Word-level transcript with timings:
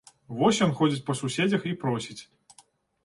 Вось 0.39 0.61
ён 0.65 0.71
ходзіць 0.79 1.03
па 1.09 1.15
суседзях 1.19 1.69
і 1.73 1.77
просіць. 1.87 2.21